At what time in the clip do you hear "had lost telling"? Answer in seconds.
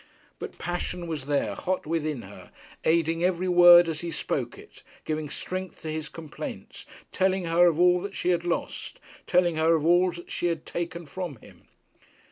8.29-9.57